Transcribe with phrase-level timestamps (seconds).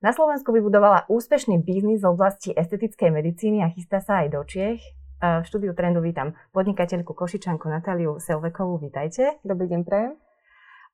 [0.00, 4.80] Na Slovensku vybudovala úspešný biznis v oblasti estetickej medicíny a chystá sa aj do Čiech.
[5.20, 8.80] V štúdiu Trendu vítam podnikateľku Košičanku Natáliu Selvekovú.
[8.80, 9.36] Vítajte.
[9.44, 10.16] Dobrý deň, prajem.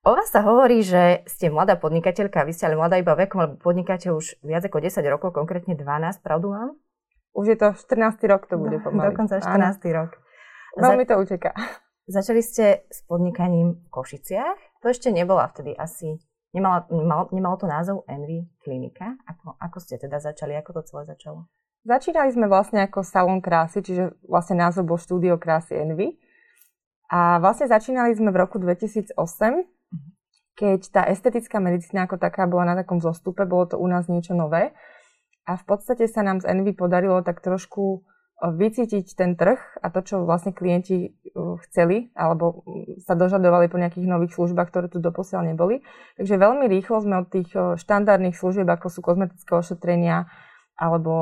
[0.02, 3.54] O vás sa hovorí, že ste mladá podnikateľka, vy ste ale mladá iba vekom, lebo
[3.62, 6.74] podnikáte už viac ako 10 rokov, konkrétne 12, pravdu mám?
[7.30, 8.18] Už je to 14.
[8.26, 9.14] rok, to bude pomaly.
[9.14, 9.46] Dokonca 14.
[9.46, 9.94] Áno.
[10.02, 10.10] rok.
[10.76, 11.54] Veľmi to uteká.
[12.06, 14.82] Začali ste s podnikaním v Košiciach?
[14.82, 16.22] To ešte nebola vtedy asi
[16.56, 19.12] Nemalo, nemalo, nemalo to názov Envy klinika?
[19.28, 20.56] Ako, ako ste teda začali?
[20.56, 21.44] Ako to celé začalo?
[21.84, 26.16] Začínali sme vlastne ako salon krásy, čiže vlastne názov bol štúdio krásy Envy.
[27.12, 30.08] A vlastne začínali sme v roku 2008, mhm.
[30.56, 34.32] keď tá estetická medicína ako taká bola na takom zostupe, bolo to u nás niečo
[34.32, 34.72] nové.
[35.44, 38.00] A v podstate sa nám z Envy podarilo tak trošku
[38.36, 41.16] vycítiť ten trh a to, čo vlastne klienti
[41.64, 42.68] chceli alebo
[43.00, 45.80] sa dožadovali po nejakých nových službách, ktoré tu doposiaľ neboli.
[46.20, 50.28] Takže veľmi rýchlo sme od tých štandardných služieb, ako sú kozmetické ošetrenia
[50.76, 51.12] alebo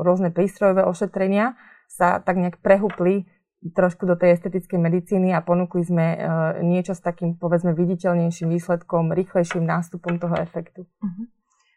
[0.00, 1.52] rôzne prístrojové ošetrenia,
[1.84, 3.28] sa tak nejak prehupli
[3.64, 6.16] trošku do tej estetickej medicíny a ponúkli sme
[6.64, 10.88] niečo s takým, povedzme, viditeľnejším výsledkom, rýchlejším nástupom toho efektu.
[11.00, 11.28] Uh-huh.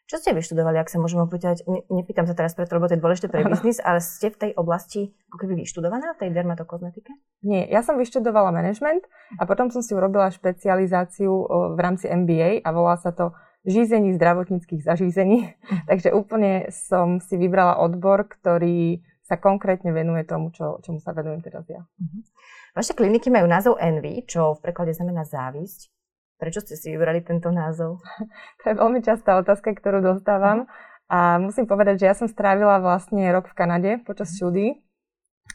[0.08, 1.68] Čo ste vyštudovali, ak sa môžem opýtať?
[1.92, 5.12] Nepýtam sa teraz preto, lebo to je dôležité pre biznis, ale ste v tej oblasti
[5.28, 7.12] ako keby vyštudovaná, v tej dermatokozmetike?
[7.44, 9.04] Nie, ja som vyštudovala management
[9.36, 11.32] a potom som si urobila špecializáciu
[11.76, 13.36] v rámci MBA a volá sa to
[13.68, 15.52] žízení zdravotníckých zažízení.
[15.52, 15.78] Mhm.
[15.92, 21.44] Takže úplne som si vybrala odbor, ktorý sa konkrétne venuje tomu, čo, čomu sa venujem
[21.44, 21.84] teraz ja.
[21.84, 22.24] Uh-huh.
[22.72, 25.92] Vaše kliniky majú názov Envy, čo v preklade znamená závisť.
[26.38, 28.02] Prečo ste si vybrali tento názov?
[28.62, 30.70] to je veľmi častá otázka, ktorú dostávam.
[31.08, 34.36] A musím povedať, že ja som strávila vlastne rok v Kanade počas mhm.
[34.38, 34.70] štúdií.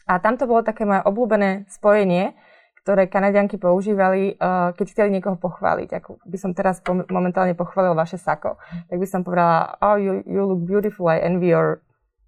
[0.09, 2.35] A tam to bolo také moje obľúbené spojenie,
[2.83, 5.89] ktoré Kanadianky používali, uh, keď chceli niekoho pochváliť.
[6.03, 8.91] Ako by som teraz momentálne pochválil vaše sako, mhm.
[8.91, 11.79] tak by som povedala, oh, you, you look beautiful, I envy your,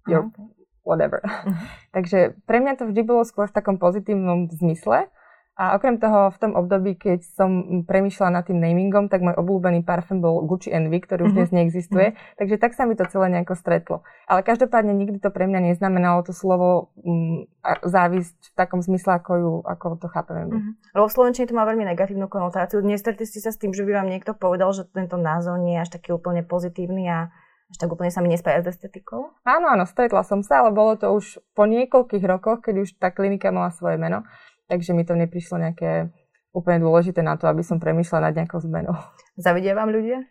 [0.08, 0.48] your okay.
[0.86, 1.20] whatever.
[1.20, 1.52] Uh-huh.
[1.96, 5.12] Takže pre mňa to vždy bolo skôr v takom pozitívnom zmysle.
[5.56, 9.88] A okrem toho, v tom období, keď som premýšľala nad tým namingom, tak môj obľúbený
[9.88, 11.48] parfum bol Gucci Envy, ktorý už mm-hmm.
[11.48, 12.06] dnes neexistuje.
[12.12, 12.36] Mm-hmm.
[12.36, 13.96] Takže tak sa mi to celé nejako stretlo.
[14.28, 17.48] Ale každopádne nikdy to pre mňa neznamenalo to slovo um,
[17.80, 20.44] závisť v takom zmysle, ako, ju, ako to chápeme.
[20.44, 20.72] Mm-hmm.
[20.92, 22.84] Lebo v Slovenčine to má veľmi negatívnu konotáciu.
[22.84, 25.88] Nestretli ste sa s tým, že by vám niekto povedal, že tento názov nie je
[25.88, 27.32] až taký úplne pozitívny a
[27.66, 29.32] až tak úplne sa mi nespája s estetikou?
[29.42, 33.10] Áno, áno, stretla som sa, ale bolo to už po niekoľkých rokoch, keď už tá
[33.10, 34.22] klinika mala svoje meno
[34.70, 36.10] takže mi to neprišlo nejaké
[36.56, 38.96] úplne dôležité na to, aby som premyšľala nad nejakou zmenou.
[39.36, 40.24] Zavidia vám ľudia?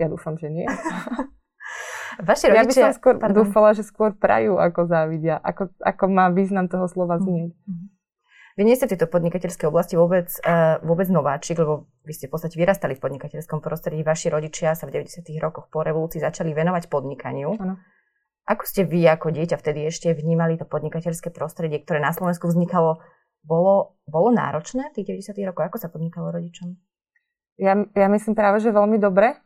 [0.00, 0.66] Ja dúfam, že nie.
[2.28, 2.60] Vaši rodičia...
[2.60, 3.46] Ja by som skôr Pardon.
[3.46, 5.40] dúfala, že skôr prajú, ako závidia.
[5.40, 7.24] Ako, ako má význam toho slova mhm.
[7.24, 7.52] znieť.
[7.56, 7.88] Mm-hmm.
[8.52, 12.36] Vy nie ste v tejto podnikateľskej oblasti vôbec, uh, vôbec nováčik, lebo vy ste v
[12.36, 14.04] podstate vyrastali v podnikateľskom prostredí.
[14.04, 15.24] Vaši rodičia sa v 90.
[15.40, 17.56] rokoch po revolúcii začali venovať podnikaniu.
[17.56, 17.80] Ano.
[18.44, 23.00] Ako ste vy ako dieťa vtedy ešte vnímali to podnikateľské prostredie, ktoré na Slovensku vznikalo
[23.42, 25.48] bolo, bolo náročné v tých 90.
[25.50, 25.66] rokoch?
[25.68, 26.78] Ako sa podnikalo rodičom?
[27.60, 29.38] Ja, ja myslím práve, že veľmi dobre.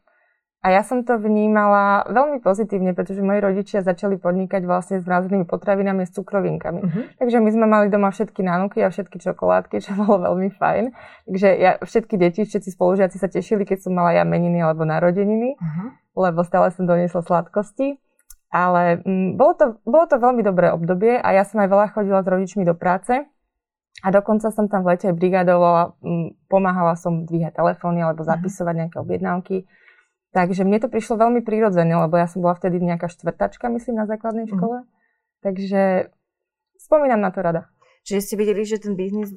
[0.64, 5.46] A ja som to vnímala veľmi pozitívne, pretože moji rodičia začali podnikať vlastne s mrazenými
[5.46, 6.80] potravinami s cukrovinkami.
[6.82, 7.02] Uh-huh.
[7.22, 10.84] Takže my sme mali doma všetky nánuky a všetky čokoládky, čo bolo veľmi fajn.
[11.30, 15.54] Takže ja, všetky deti, všetci spolužiaci sa tešili, keď som mala ja meniny alebo narodeniny,
[15.54, 15.88] uh-huh.
[16.18, 18.02] lebo stále som doniesla sladkosti.
[18.50, 22.20] Ale mm, bolo, to, bolo to veľmi dobré obdobie a ja som aj veľa chodila
[22.24, 23.26] s rodičmi do práce.
[24.04, 25.96] A dokonca som tam v lete brigadovala,
[26.52, 28.28] pomáhala som dvíhať telefóny alebo mhm.
[28.28, 29.56] zapisovať nejaké objednávky.
[30.36, 34.04] Takže mne to prišlo veľmi prirodzené, lebo ja som bola vtedy nejaká štvrtačka, myslím, na
[34.04, 34.52] základnej mhm.
[34.52, 34.76] škole.
[34.84, 34.88] Mm.
[35.40, 35.82] Takže
[36.76, 37.72] spomínam na to rada.
[38.04, 39.32] Čiže ste videli, že ten biznis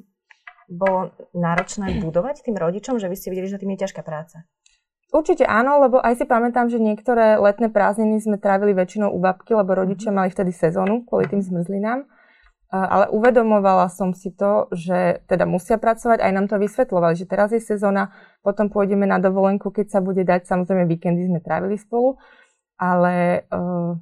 [0.67, 4.43] bolo náročné budovať tým rodičom, že vy ste videli, že tým je ťažká práca?
[5.09, 9.55] Určite áno, lebo aj si pamätám, že niektoré letné prázdniny sme trávili väčšinou u babky,
[9.55, 10.15] lebo rodičia mhm.
[10.19, 12.18] mali vtedy sezónu kvôli tým zmrzlinám
[12.69, 17.49] ale uvedomovala som si to, že teda musia pracovať, aj nám to vysvetľovali, že teraz
[17.49, 18.13] je sezóna,
[18.45, 22.21] potom pôjdeme na dovolenku, keď sa bude dať, samozrejme víkendy sme trávili spolu,
[22.77, 23.97] ale, uh,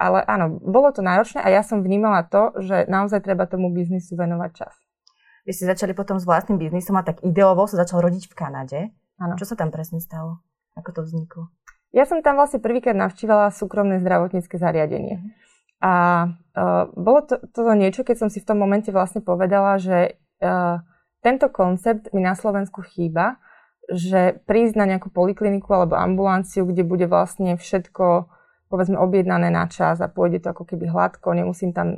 [0.00, 4.16] ale áno, bolo to náročné a ja som vnímala to, že naozaj treba tomu biznisu
[4.16, 4.72] venovať čas.
[5.44, 8.80] Vy ste začali potom s vlastným biznisom a tak ideovo sa začal rodiť v Kanade.
[9.20, 9.38] Áno.
[9.38, 10.42] Čo sa tam presne stalo?
[10.74, 11.52] Ako to vzniklo?
[11.94, 15.22] Ja som tam vlastne prvýkrát navštívala súkromné zdravotnícke zariadenie.
[15.22, 15.55] Mm-hmm.
[15.82, 15.92] A
[16.56, 20.80] uh, bolo to, toto niečo, keď som si v tom momente vlastne povedala, že uh,
[21.20, 23.36] tento koncept mi na Slovensku chýba,
[23.86, 28.32] že prísť na nejakú polikliniku alebo ambulanciu, kde bude vlastne všetko
[28.66, 31.94] povedzme objednané na čas a pôjde to ako keby hladko, nemusím tam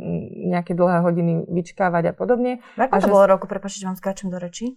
[0.52, 2.60] nejaké dlhé hodiny vyčkávať a podobne.
[2.76, 3.12] Ako a to že...
[3.12, 3.48] bolo roku?
[3.48, 4.76] Prepačte, že vám skáčem do reči.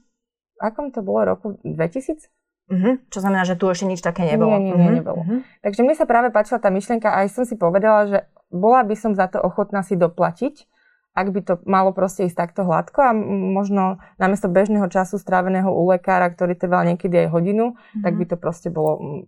[0.56, 2.32] akom to bolo roku 2000?
[2.72, 2.96] Uh-huh.
[3.12, 4.56] Čo znamená, že tu ešte nič také nebolo.
[4.56, 5.00] Nie, nie, nie, uh-huh.
[5.04, 5.22] nebolo.
[5.28, 5.44] Uh-huh.
[5.60, 8.18] Takže mne sa práve páčila tá myšlienka a aj som si povedala, že
[8.52, 10.70] bola by som za to ochotná si doplatiť,
[11.12, 13.12] ak by to malo proste ísť takto hladko a
[13.52, 18.04] možno namiesto bežného času stráveného u lekára, ktorý trval niekedy aj hodinu, uh-huh.
[18.04, 19.28] tak by to proste bolo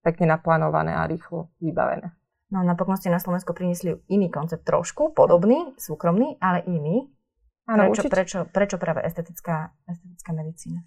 [0.00, 2.16] pekne naplánované a rýchlo vybavené.
[2.50, 7.06] No napokon ste na Slovensku priniesli iný koncept trošku, podobný, súkromný, ale iný.
[7.68, 10.82] Áno, prečo, prečo, prečo práve estetická, estetická medicína?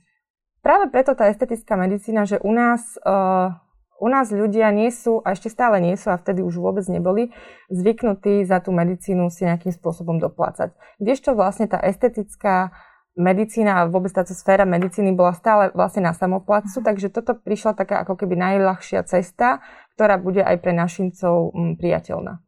[0.59, 3.55] Práve preto tá estetická medicína, že u nás, uh,
[4.03, 7.31] u nás ľudia nie sú, a ešte stále nie sú, a vtedy už vôbec neboli,
[7.71, 10.75] zvyknutí za tú medicínu si nejakým spôsobom doplácať.
[10.99, 12.75] Kdežto vlastne tá estetická
[13.15, 16.83] medicína a vôbec táto sféra medicíny bola stále vlastne na samoplacu, uh-huh.
[16.83, 19.63] takže toto prišla taká ako keby najľahšia cesta,
[19.95, 22.41] ktorá bude aj pre našincov m, priateľná.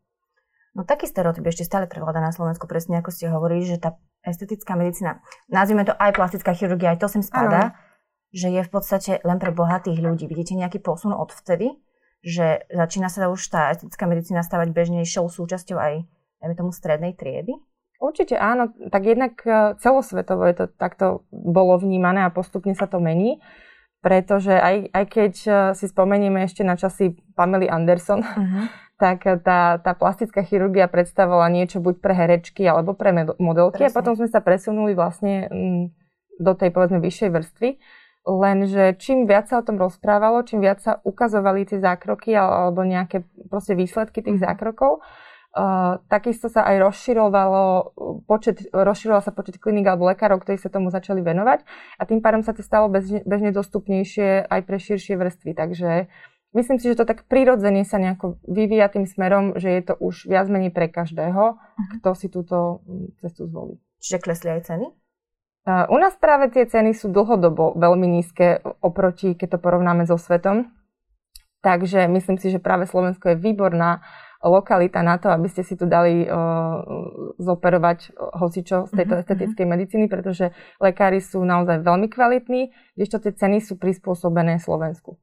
[0.75, 4.75] No taký stereotyp ešte stále prevláda na Slovensku, presne ako ste hovorili, že tá estetická
[4.75, 7.84] medicína, nazvime to aj plastická chirurgia, aj to sem spadá, ano.
[8.35, 10.27] Že je v podstate len pre bohatých ľudí.
[10.27, 11.79] Vidíte nejaký posun od vtedy,
[12.19, 16.03] že začína sa už tá estetická medicína stavať bežnejšou súčasťou aj,
[16.43, 17.55] dajme tomu, strednej triedy?
[17.95, 22.99] Určite áno, tak jednak e, celosvetovo je to takto bolo vnímané a postupne sa to
[22.99, 23.39] mení,
[24.03, 29.75] pretože aj, aj keď e, si spomenieme ešte na časy Pamely Anderson, uh-huh tak tá,
[29.79, 33.91] tá plastická chirurgia predstavovala niečo buď pre herečky alebo pre modelky Presne.
[33.91, 35.83] a potom sme sa presunuli vlastne mm,
[36.39, 37.69] do tej povedzme vyššej vrstvy.
[38.25, 43.21] Lenže čím viac sa o tom rozprávalo, čím viac sa ukazovali tie zákroky alebo nejaké
[43.53, 44.43] proste výsledky tých mhm.
[44.49, 45.05] zákrokov,
[45.53, 47.63] uh, takisto sa aj rozširovalo
[48.25, 51.69] počet, rozširoval sa počet kliník alebo lekárov, ktorí sa tomu začali venovať
[52.01, 55.51] a tým pádom sa to stalo bežne, bežne dostupnejšie aj pre širšie vrstvy.
[55.53, 55.89] Takže
[56.57, 60.25] myslím si, že to tak prirodzene sa nejako vyvíja tým smerom, že je to už
[60.25, 61.89] viac menej pre každého, uh-huh.
[62.01, 63.77] kto si túto mm, cestu zvolí.
[64.01, 65.04] Čiže klesli aj ceny?
[65.65, 70.69] U nás práve tie ceny sú dlhodobo veľmi nízke oproti, keď to porovnáme so svetom.
[71.65, 74.05] Takže myslím si, že práve Slovensko je výborná
[74.45, 76.85] lokalita na to, aby ste si tu dali uh,
[77.41, 79.25] zoperovať hocičo z tejto uh-huh.
[79.25, 85.17] estetickej medicíny, pretože lekári sú naozaj veľmi kvalitní, kdežto tie ceny sú prispôsobené Slovensku.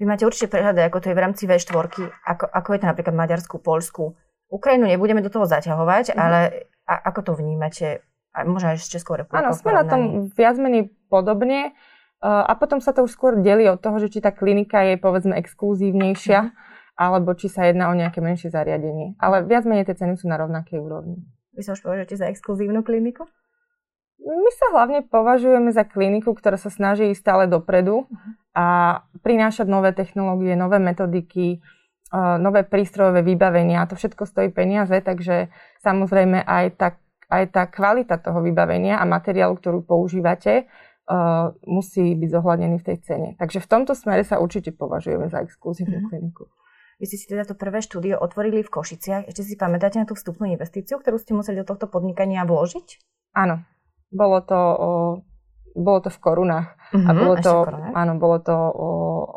[0.00, 1.76] Vy máte určite prehľad, ako to je v rámci V4,
[2.24, 4.16] ako, ako je to napríklad Maďarsku, Polsku.
[4.48, 6.16] Ukrajinu nebudeme do toho zaťahovať, mm.
[6.16, 6.40] ale
[6.88, 8.00] a, ako to vnímate?
[8.36, 9.48] A možno aj s Českou republikou?
[9.48, 11.72] Áno, sme na tom viac menej podobne.
[12.20, 15.00] Uh, a potom sa to už skôr delí od toho, že či tá klinika je
[15.00, 16.52] povedzme exkluzívnejšia, mm.
[17.00, 19.16] alebo či sa jedná o nejaké menšie zariadenie.
[19.16, 21.24] Ale viac menej tie ceny sú na rovnakej úrovni.
[21.56, 23.24] Vy sa už považujete za exkluzívnu kliniku?
[24.26, 28.08] My sa hlavne považujeme za kliniku, ktorá sa snaží ísť stále dopredu
[28.56, 31.60] a prinášať nové technológie, nové metodiky,
[32.10, 33.86] e, nové prístrojové vybavenia.
[33.86, 35.52] To všetko stojí peniaze, takže
[35.84, 36.88] samozrejme aj tá,
[37.26, 40.64] aj tá kvalita toho vybavenia a materiálu, ktorú používate, e,
[41.66, 43.28] musí byť zohľadnený v tej cene.
[43.38, 46.10] Takže v tomto smere sa určite považujeme za exkluzívnu mm-hmm.
[46.10, 46.46] kliniku.
[46.96, 49.28] Vy ste si teda to prvé štúdio otvorili v Košiciach.
[49.28, 52.96] Ešte si pamätáte na tú vstupnú investíciu, ktorú ste museli do tohto podnikania vložiť?
[53.36, 53.60] Áno,
[54.08, 54.76] bolo to, o,
[55.76, 56.68] bolo to v korunách.
[56.90, 57.52] Uh-huh, a mhm, bolo to,
[57.92, 58.88] áno, bolo to o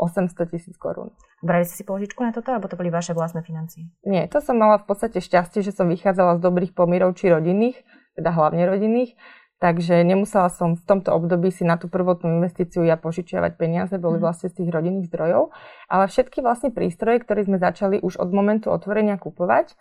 [0.08, 1.12] 800 tisíc korún.
[1.44, 3.92] Brali ste si položičku na toto, alebo to boli vaše vlastné financie?
[4.08, 7.80] Nie, to som mala v podstate šťastie, že som vychádzala z dobrých pomírov či rodinných,
[8.16, 9.20] teda hlavne rodinných,
[9.60, 14.20] takže nemusela som v tomto období si na tú prvotnú investíciu ja požičiavať peniaze, boli
[14.20, 14.32] uh-huh.
[14.32, 15.52] vlastne z tých rodinných zdrojov,
[15.92, 19.76] ale všetky vlastne prístroje, ktoré sme začali už od momentu otvorenia kupovať,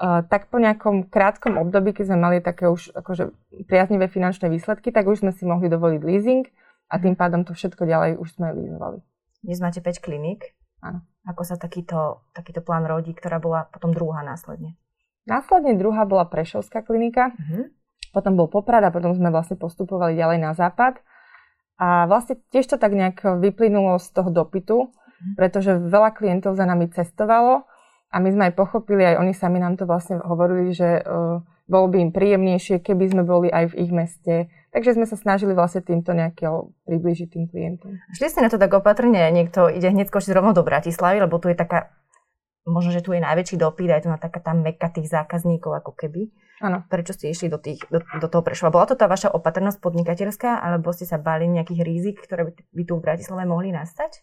[0.00, 3.36] tak po nejakom krátkom období, keď sme mali také už akože
[3.68, 6.48] priaznivé finančné výsledky, tak už sme si mohli dovoliť leasing
[6.88, 9.04] a tým pádom to všetko ďalej už sme leasovali.
[9.44, 10.56] Dnes máte 5 kliník.
[10.80, 11.04] Áno.
[11.28, 14.80] Ako sa takýto, takýto plán rodí, ktorá bola potom druhá následne?
[15.28, 17.68] Následne druhá bola Prešovská klinika, uh-huh.
[18.16, 20.96] potom bol Poprad a potom sme vlastne postupovali ďalej na západ.
[21.76, 25.36] A vlastne tiež to tak nejak vyplynulo z toho dopytu, uh-huh.
[25.36, 27.68] pretože veľa klientov za nami cestovalo
[28.10, 31.38] a my sme aj pochopili, aj oni sami nám to vlastne hovorili, že uh,
[31.70, 34.34] bolo by im príjemnejšie, keby sme boli aj v ich meste.
[34.74, 38.02] Takže sme sa snažili vlastne týmto nejakého priblížiť tým klientom.
[38.14, 41.50] Šli ste na to tak opatrne, niekto ide hneď skočiť rovno do Bratislavy, lebo tu
[41.50, 41.94] je taká,
[42.66, 45.94] možno, že tu je najväčší dopyt, aj tu na taká tá meka tých zákazníkov ako
[45.94, 46.34] keby.
[46.60, 46.84] Áno.
[46.90, 48.74] Prečo ste išli do, tých, do, do toho Prešova?
[48.74, 52.82] Bola to tá vaša opatrnosť podnikateľská, alebo ste sa bali nejakých rizik, ktoré by, by
[52.84, 54.22] tu v Bratislave mohli nastať?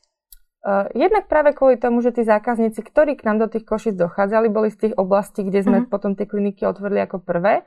[0.68, 4.52] Uh, jednak práve kvôli tomu, že tí zákazníci, ktorí k nám do tých košic dochádzali,
[4.52, 5.88] boli z tých oblastí, kde sme uh-huh.
[5.88, 7.64] potom tie kliniky otvorili ako prvé.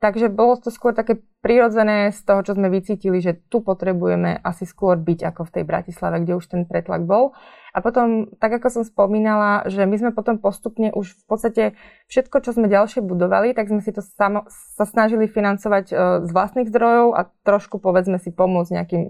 [0.00, 4.64] Takže bolo to skôr také prirodzené z toho, čo sme vycítili, že tu potrebujeme asi
[4.64, 7.36] skôr byť ako v tej Bratislave, kde už ten pretlak bol.
[7.76, 11.64] A potom, tak ako som spomínala, že my sme potom postupne už v podstate
[12.08, 16.30] všetko, čo sme ďalšie budovali, tak sme si to samo, sa snažili financovať uh, z
[16.32, 19.02] vlastných zdrojov a trošku povedzme si pomôcť nejakým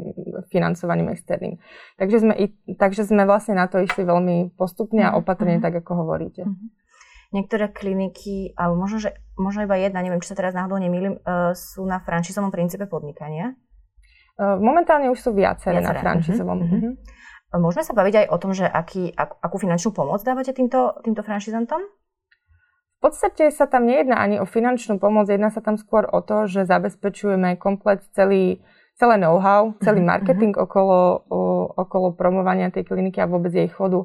[0.50, 1.62] financovaním externým.
[2.02, 5.64] Takže sme, i, takže sme vlastne na to išli veľmi postupne a mhm, opatrne, uh-huh.
[5.70, 6.50] tak ako hovoríte.
[6.50, 6.80] Uh-huh
[7.30, 11.54] niektoré kliniky, alebo možno, že, možno iba jedna, neviem, či sa teraz náhodou nemýlim, uh,
[11.54, 13.54] sú na franšízovom princípe podnikania?
[14.34, 15.98] Uh, momentálne už sú viaceré, viaceré.
[15.98, 16.58] na franšízovom.
[16.58, 16.78] Uh-huh.
[16.90, 16.94] Uh-huh.
[17.58, 21.22] Môžeme sa baviť aj o tom, že aký, ak, akú finančnú pomoc dávate týmto, týmto
[21.26, 21.82] franšizantom?
[23.00, 26.44] V podstate sa tam nejedná ani o finančnú pomoc, jedná sa tam skôr o to,
[26.46, 28.60] že zabezpečujeme komplet celý,
[29.00, 30.68] celé know-how, celý marketing uh-huh.
[30.68, 31.40] okolo, o,
[31.80, 34.04] okolo promovania tej kliniky a vôbec jej chodu.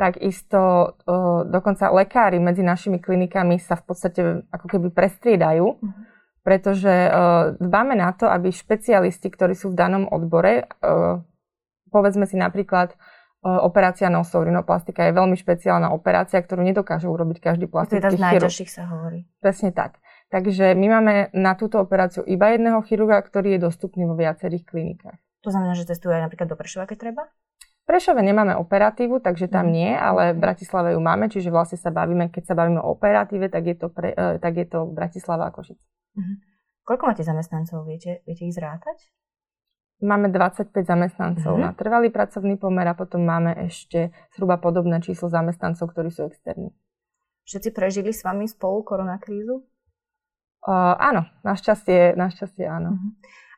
[0.00, 0.60] Takisto
[1.04, 5.92] uh, dokonca lekári medzi našimi klinikami sa v podstate ako keby prestriedajú, uh-huh.
[6.40, 11.20] pretože uh, dbáme na to, aby špecialisti, ktorí sú v danom odbore, uh,
[11.92, 17.68] povedzme si napríklad uh, operácia nosov, rinoplastika je veľmi špeciálna operácia, ktorú nedokáže urobiť každý
[17.68, 18.16] plastický chirurg.
[18.16, 19.28] To je z najťažších sa hovorí.
[19.36, 20.00] Presne tak.
[20.32, 25.20] Takže my máme na túto operáciu iba jedného chirurga, ktorý je dostupný vo viacerých klinikách.
[25.44, 27.28] To znamená, že cestuje aj napríklad do Prešova, keď treba?
[27.90, 29.74] Prešove nemáme operatívu, takže tam mhm.
[29.74, 33.50] nie, ale v Bratislave ju máme, čiže vlastne sa bavíme, keď sa bavíme o operatíve,
[33.50, 35.82] tak je to, pre, e, tak je to Bratislava a Košice.
[36.14, 36.38] Uh-huh.
[36.86, 37.82] Koľko máte zamestnancov?
[37.90, 39.10] Viete, viete ich zrátať?
[40.06, 41.66] Máme 25 zamestnancov uh-huh.
[41.66, 46.70] na trvalý pracovný pomer a potom máme ešte zhruba podobné číslo zamestnancov, ktorí sú externí.
[47.42, 49.66] Všetci prežili s vami spolu koronakrízu?
[50.62, 52.94] Uh, áno, našťastie, našťastie áno.
[52.94, 53.10] Uh-huh.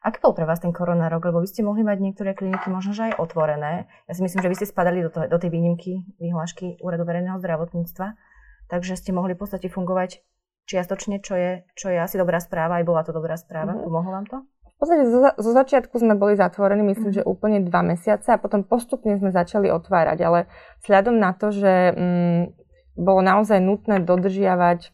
[0.03, 1.31] Aký bol pre vás ten koronarok?
[1.31, 3.87] Lebo vy ste mohli mať niektoré kliniky možno že aj otvorené.
[4.11, 7.39] Ja si myslím, že vy ste spadali do, toho, do tej výnimky vyhlášky Úradu verejného
[7.39, 8.19] zdravotníctva.
[8.67, 10.27] Takže ste mohli v podstate fungovať
[10.67, 12.83] čiastočne, čo je, čo je asi dobrá správa.
[12.83, 13.79] Aj bola to dobrá správa.
[13.79, 13.87] Mm-hmm.
[13.87, 14.37] Pomohlo vám to?
[14.43, 18.67] V podstate zo, zo začiatku sme boli zatvorení, myslím, že úplne dva mesiace a potom
[18.67, 20.19] postupne sme začali otvárať.
[20.27, 20.51] Ale
[20.83, 22.43] vzhľadom na to, že mm,
[22.99, 24.91] bolo naozaj nutné dodržiavať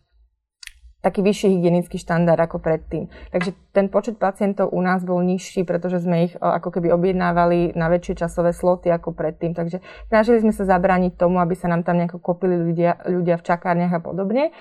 [1.09, 3.09] taký vyšší hygienický štandard ako predtým.
[3.33, 7.89] Takže ten počet pacientov u nás bol nižší, pretože sme ich ako keby objednávali na
[7.89, 9.57] väčšie časové sloty ako predtým.
[9.57, 9.81] Takže
[10.13, 13.97] snažili sme sa zabrániť tomu, aby sa nám tam nejako kopili ľudia, ľudia v čakárniach
[13.97, 14.53] a podobne.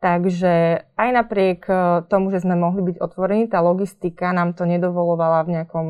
[0.00, 1.72] Takže aj napriek e,
[2.08, 5.86] tomu, že sme mohli byť otvorení, tá logistika nám to nedovolovala v nejakom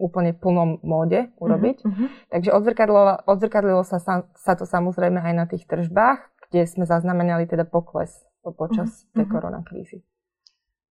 [0.00, 1.84] úplne plnom móde urobiť.
[1.84, 2.08] Uh-huh.
[2.32, 7.68] Takže odzrkadlilo, odzrkadlilo sa, sa to samozrejme aj na tých tržbách, kde sme zaznamenali teda
[7.68, 9.22] pokles počas uh-huh.
[9.22, 9.98] tej koronakrízy.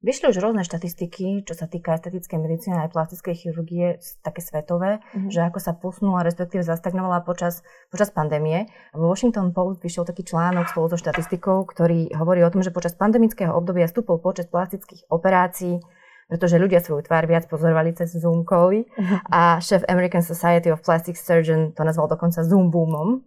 [0.01, 4.97] Vyšli už rôzne štatistiky, čo sa týka estetickej medicíny a aj plastickej chirurgie, také svetové,
[4.97, 5.29] uh-huh.
[5.29, 7.61] že ako sa posunula, respektíve zastagnovala počas,
[7.93, 8.65] počas pandémie.
[8.97, 12.97] V Washington Post vyšiel taký článok spolu so štatistikou, ktorý hovorí o tom, že počas
[12.97, 15.77] pandemického obdobia stúpol počet plastických operácií,
[16.25, 19.21] pretože ľudia svoju tvár viac pozorovali cez Zoom cally uh-huh.
[19.29, 23.21] a šéf American Society of Plastic Surgeon to nazval dokonca Zoom boomom.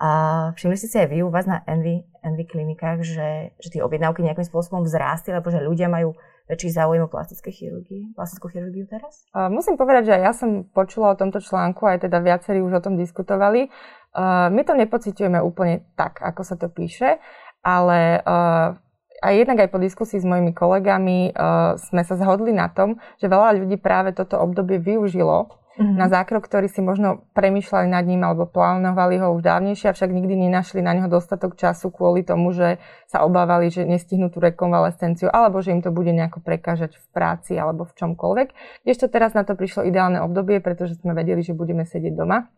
[0.00, 0.10] A
[0.56, 4.24] všimli ste si aj vy u vás na Envy, Envy klinikách, že, že tie objednávky
[4.24, 6.16] nejakým spôsobom vzrástli, lebo že ľudia majú
[6.48, 9.28] väčší záujem o plastické chirurgii, plastickú chirurgiu teraz?
[9.36, 12.84] Uh, musím povedať, že ja som počula o tomto článku, aj teda viacerí už o
[12.84, 13.68] tom diskutovali.
[14.16, 17.20] Uh, my to nepociťujeme úplne tak, ako sa to píše,
[17.60, 18.72] ale uh,
[19.20, 23.28] aj jednak aj po diskusii s mojimi kolegami uh, sme sa zhodli na tom, že
[23.28, 25.96] veľa ľudí práve toto obdobie využilo mm-hmm.
[25.96, 30.36] na zákrok, ktorý si možno premyšľali nad ním alebo plánovali ho už dávnejšie, avšak nikdy
[30.46, 32.76] nenašli na neho dostatok času kvôli tomu, že
[33.08, 37.56] sa obávali, že nestihnú tú rekonvalescenciu alebo že im to bude nejako prekážať v práci
[37.56, 38.48] alebo v čomkoľvek.
[38.84, 42.52] Ešte teraz na to prišlo ideálne obdobie, pretože sme vedeli, že budeme sedieť doma.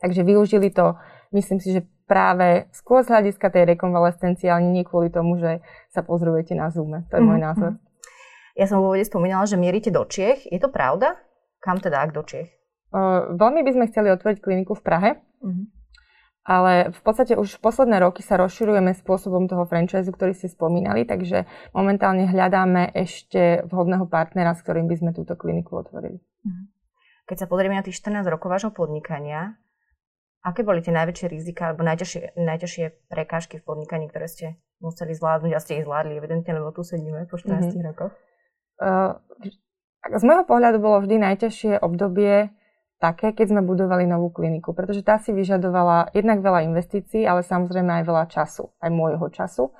[0.00, 0.96] Takže využili to,
[1.32, 5.60] myslím si, že práve skôr z hľadiska tej rekonvalescencie, ale nie kvôli tomu, že
[5.92, 7.04] sa pozrujete na Zoom.
[7.08, 7.72] To je môj mhm, názor.
[7.76, 7.80] Mhm.
[8.58, 10.44] Ja som vo úvode spomínala, že mierite do Čiech.
[10.50, 11.16] Je to pravda?
[11.60, 12.48] Kam teda, ak do Čiech?
[12.90, 15.10] Uh, veľmi by sme chceli otvoriť kliniku v Prahe,
[15.44, 15.64] uh-huh.
[16.42, 21.46] ale v podstate už posledné roky sa rozširujeme spôsobom toho franchise, ktorý ste spomínali, takže
[21.70, 26.18] momentálne hľadáme ešte vhodného partnera, s ktorým by sme túto kliniku otvorili.
[26.18, 26.66] Uh-huh.
[27.30, 29.54] Keď sa pozrieme na tých 14 rokov vášho podnikania,
[30.42, 35.52] aké boli tie najväčšie rizika alebo najťažšie, najťažšie prekážky v podnikaní, ktoré ste museli zvládnuť
[35.54, 37.86] a ste ich zvládli, evidentne, lebo tu sedíme po 14 uh-huh.
[37.86, 38.12] rokoch?
[38.82, 39.14] Uh,
[40.08, 42.48] z môjho pohľadu bolo vždy najťažšie obdobie
[43.00, 48.00] také, keď sme budovali novú kliniku, pretože tá si vyžadovala jednak veľa investícií, ale samozrejme
[48.00, 49.72] aj veľa času, aj môjho času.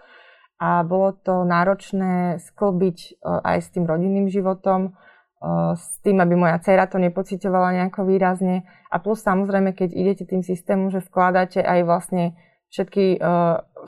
[0.60, 4.92] A bolo to náročné sklbiť e, aj s tým rodinným životom,
[5.40, 8.68] e, s tým, aby moja dcera to nepocitovala nejako výrazne.
[8.92, 12.36] A plus samozrejme, keď idete tým systémom, že vkladáte aj vlastne
[12.68, 13.36] všetky, e,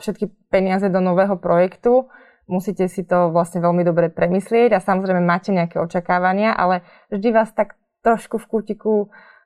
[0.01, 2.09] všetky peniaze do nového projektu,
[2.47, 7.49] musíte si to vlastne veľmi dobre premyslieť a samozrejme máte nejaké očakávania, ale vždy vás
[7.55, 8.93] tak trošku v kútiku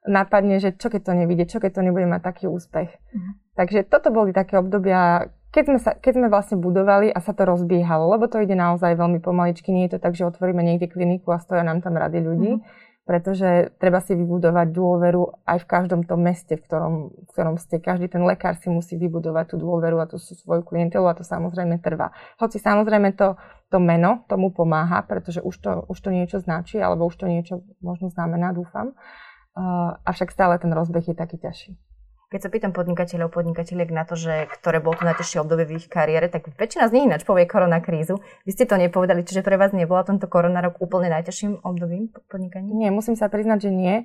[0.08, 2.89] napadne, že čo keď to nevidie, čo keď to nebude mať taký úspech.
[3.13, 3.32] Mm.
[3.54, 7.44] Takže toto boli také obdobia, keď sme, sa, keď sme vlastne budovali a sa to
[7.44, 11.36] rozbiehalo, lebo to ide naozaj veľmi pomaličky, nie je to tak, že otvoríme niekde kliniku
[11.36, 12.62] a stoja nám tam rady ľudí, mm.
[13.07, 17.79] Pretože treba si vybudovať dôveru aj v každom tom meste, v ktorom, v ktorom ste.
[17.79, 21.79] Každý ten lekár si musí vybudovať tú dôveru a tú svoju klientelu a to samozrejme
[21.79, 22.11] trvá.
[22.35, 23.39] Hoci samozrejme to,
[23.71, 27.63] to meno tomu pomáha, pretože už to, už to niečo značí, alebo už to niečo
[27.79, 28.91] možno znamená, dúfam.
[29.57, 31.79] Uh, avšak stále ten rozbeh je taký ťažší.
[32.27, 35.88] Keď sa pýtam podnikateľov, podnikateľiek na to, že ktoré bolo to najťažšie obdobie v ich
[35.88, 38.19] kariére, tak väčšina z nich ináč povie koronakrízu.
[38.43, 42.75] Vy ste to nepovedali, čiže pre vás nebola tento koronarok úplne najťažším obdobím podnikania?
[42.75, 43.96] Nie, musím sa priznať, že nie.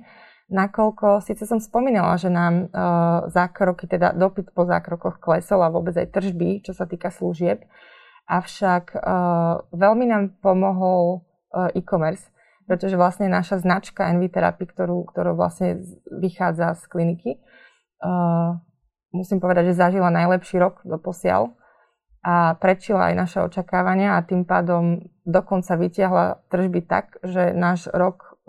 [0.47, 5.91] Nakoľko, síce som spomínala, že nám uh, zákroky, teda dopyt po zákrokoch klesol a vôbec
[5.99, 7.67] aj tržby, čo sa týka služieb,
[8.31, 12.31] avšak uh, veľmi nám pomohol uh, e-commerce,
[12.71, 17.43] pretože vlastne naša značka NV Therapy, ktorú, ktorú vlastne vychádza z kliniky,
[18.03, 18.59] uh,
[19.15, 21.55] musím povedať, že zažila najlepší rok do posiaľ
[22.23, 28.39] a prečila aj naše očakávania a tým pádom dokonca vytiahla tržby tak, že náš rok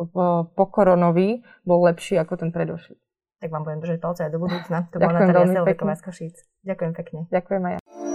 [0.54, 2.98] po koronový bol lepší ako ten predošlý.
[3.42, 4.88] Tak vám budem držať palce aj do budúcna.
[4.90, 6.36] To bolo Natália Selveková z Košíc.
[6.64, 7.20] Ďakujem pekne.
[7.30, 8.13] Ďakujem aj ja.